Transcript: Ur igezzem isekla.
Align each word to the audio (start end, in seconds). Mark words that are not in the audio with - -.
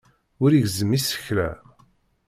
Ur 0.43 0.51
igezzem 0.53 0.91
isekla. 0.97 1.49